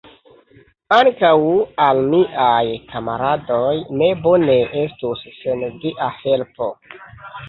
[0.95, 1.33] Ankaŭ
[1.87, 2.63] al miaj
[2.93, 6.71] kamaradoj ne bone estus sen via helpo!